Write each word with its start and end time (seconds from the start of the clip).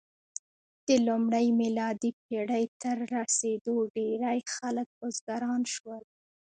د 0.87 0.89
لومړۍ 1.07 1.47
میلادي 1.61 2.11
پېړۍ 2.25 2.65
تر 2.81 2.97
رسېدو 3.15 3.75
ډېری 3.95 4.39
خلک 4.55 4.87
بزګران 4.99 5.61
شول. 5.75 6.03